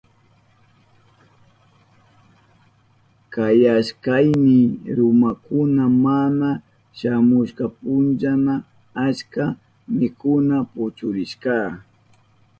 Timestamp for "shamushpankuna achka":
6.97-9.45